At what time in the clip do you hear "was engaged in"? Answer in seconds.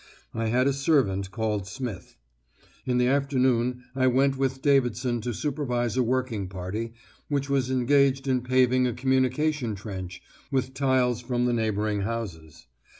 7.51-8.41